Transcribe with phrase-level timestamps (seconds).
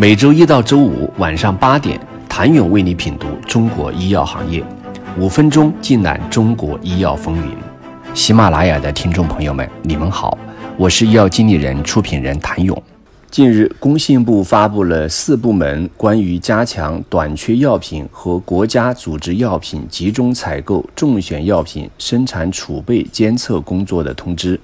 [0.00, 4.62] 每周一到周五晚上八点，谭勇为你品读中国医药行业，
[5.18, 7.52] 五分钟尽览中国医药风云。
[8.14, 10.38] 喜马拉雅的听众朋友们，你们好，
[10.76, 12.80] 我是医药经理人、出品人谭勇。
[13.28, 24.60] 近日，工信部发布了四部门关于加强短缺药品和国家组织药品集中采购中选药品生产储备监测工作的通知，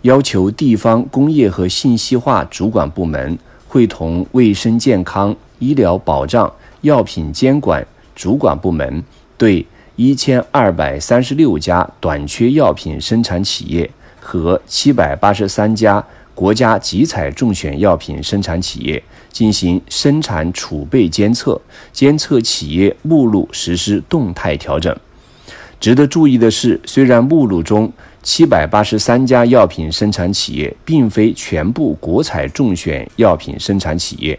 [0.00, 3.38] 要求地方工业和信息化主管部门。
[3.68, 6.50] 会同卫生健康、医疗保障、
[6.80, 7.86] 药品监管
[8.16, 9.04] 主管部门，
[9.36, 13.88] 对一千二百三十六家短缺药品生产企业
[14.20, 16.04] 和七百八十三家
[16.34, 21.60] 国家集采中选药品生产企业进行生产储备监测，
[21.92, 24.96] 监测企业目录实施动态调整。
[25.80, 34.38] 值得注意的是，虽然目录中七百八十三家药品生产企业并非全部国采中选药品生产企业，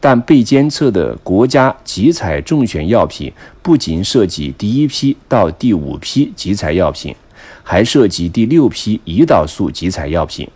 [0.00, 7.14] 但被监测的国家集采中选药品不仅涉及第一批到第五批集采药品，
[7.62, 10.48] 还涉及第六批胰岛素集采药品。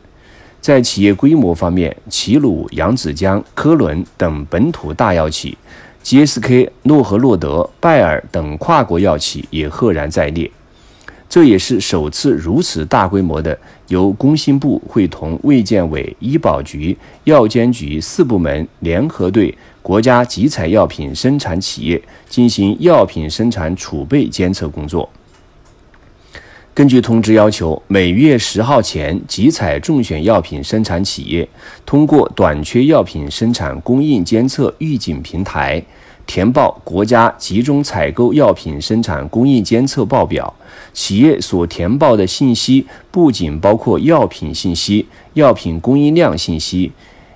[0.60, 5.56] 在企业规模方面，齐鲁、扬子江、科伦等本土大药企。
[6.04, 10.50] GSK、诺和诺德、拜耳等跨国药企也赫然在列，
[11.32, 16.94] 这也是首次如此大规模的由工信部会同卫健委、医保局、
[17.24, 25.08] 药监局四部门联合对国家集采药品生产企业进行药品生产储备监测工作。
[26.74, 31.48] 根据通知要求，每月十号前，集采中选药品生产企业
[31.86, 35.82] 通过短缺药品生产供应监测预警平台
[36.26, 40.52] 填报国家集中采购药品生产供应监测报表。
[40.92, 46.90] 企业所填报的信息不仅包括药品信息、药品供应量信息、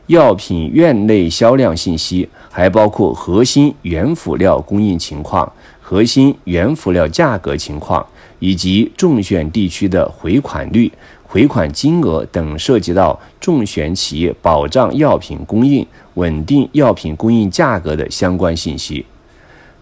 [0.07, 8.07] 药品院内销量信息，还包括核心原辅料供应情况、核心原辅料价格情况。
[8.39, 10.93] 以及中选地区的回款率、
[11.37, 19.05] 回款金额等涉及到中选企业保障药品供应、稳定药品供应价格的相关信息。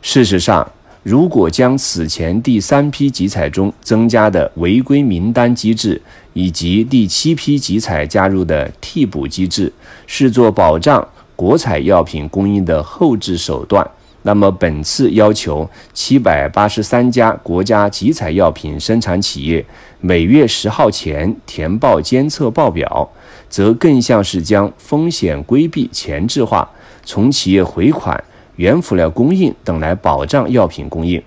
[0.02, 0.68] 事实上，
[1.04, 9.72] 如果将此前第三批集采中增加的违规名单机制，以及第七批集采加入的替补机制
[10.08, 13.88] 视作保障国产药品供应的后置手段，
[14.26, 19.62] 那么，本次要求七百八十三家国家集采药品生产企业
[20.00, 23.06] 每月十号前填报监测报表，
[23.50, 26.66] 则更像是将风险规避前置化，
[27.04, 28.24] 从企业回款、
[28.56, 31.22] 原辅料供应等来保障药品供应。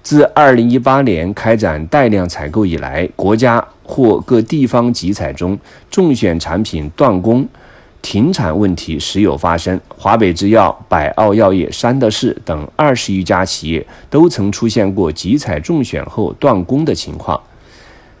[0.00, 5.58] 自二零一八年开展带量采购以来，国家或各地方集采中
[5.90, 7.44] 中选产品断供。
[8.04, 17.40] 停产问题时有发生，华北制药、百奥药业、山德士等二十余家企业都曾出现过集采中选后断供的情况。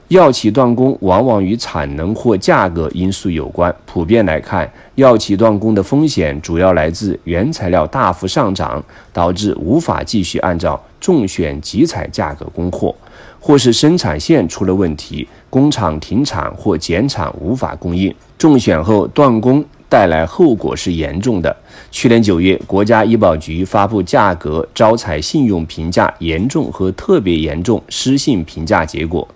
[0.08, 3.74] 药企断供往往与产能或价格因素有关。
[3.84, 12.94] 普遍来看，药企断供的风险主要来自原材料大幅上涨，导致无法继续按照中选集采价格供货，
[13.38, 18.14] 或是生产线出了问题，工厂停产或减产无法供应。
[18.38, 19.62] 中选后断供。
[19.88, 21.54] 带来后果是严重的。
[21.90, 29.26] 去年九月，国家医保局发布价格招采信用评价严重和特别严重失信评价结果，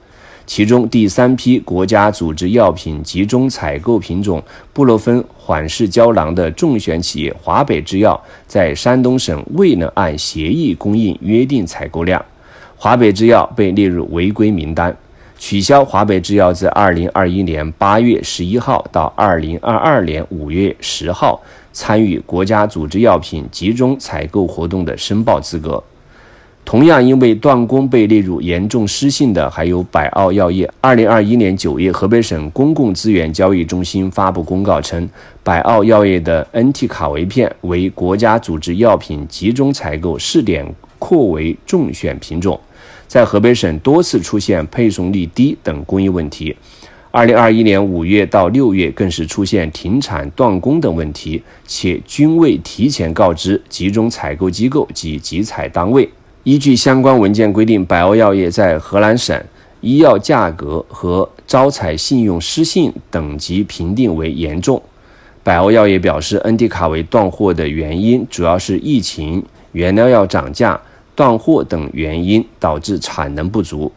[0.47, 4.43] 其中第三批国家组织药品集中采购品种
[4.73, 12.25] 布洛芬缓释胶囊的中选企业华北制药，在山东省未能按协议供应约定采购量，
[12.77, 14.97] 华北制药被列入违规名单。
[15.39, 21.41] 取消华北制药自二零二一年八月十一号到二零二二年五月十号
[21.73, 25.83] 参与国家组织药品集中采购活动的申报资格。
[26.65, 30.71] 同样因为断供被列入严重失信的还有百奥药业。
[30.83, 35.09] 二零二一年九月，河北省公共资源交易中心发布公告称，
[35.43, 40.67] 百奥药业的 NT 卡维片为国家组织药品集中采购试点
[40.99, 42.61] 扩围中选品种。
[43.09, 46.55] 在河北省多次出现配送率低等供应问题，
[47.11, 56.07] 二零二一年五月到六月更是出现停产断供等问题，且均未提前告知集中采购机构及集采单位。
[56.45, 59.43] 依据相关文件规定，百欧药业在河南省
[59.81, 64.81] 医药价格和招采信用失信等级评定为严重。
[65.43, 70.79] 百欧药业表示，恩迪卡韦断货的原因主要是疫情、原料药涨价。
[71.19, 73.91] 断货等原因导致产能不足，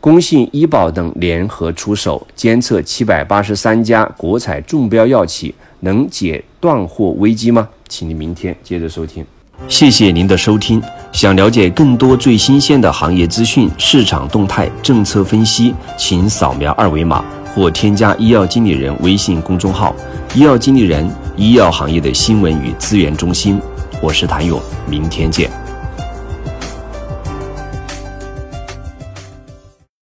[0.00, 7.68] 工信、医保等联合出手监测七百八十三家国采中标药企能解断货危机吗？
[7.88, 9.24] 请您明天接着收听。
[9.68, 10.82] 谢谢您的收听。
[11.12, 19.94] 想了解更多最新鲜的行业资讯、市场动态、政策分析，请扫描二维码或添加医药经理人微信公众号
[20.34, 21.08] “医药经理人”
[21.38, 23.60] 医药行业的新闻与资源中心。
[24.02, 24.60] 我是谭勇，
[24.90, 25.48] 明天见。